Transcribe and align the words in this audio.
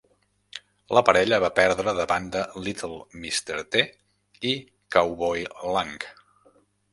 La 0.97 1.01
parella 1.09 1.37
va 1.43 1.51
perdre 1.59 1.93
davant 1.99 2.29
de 2.35 2.41
Little 2.67 2.97
Mr. 3.25 3.59
T 3.77 3.85
i 4.53 4.55
Cowboy 4.97 5.47
Lang. 5.77 6.11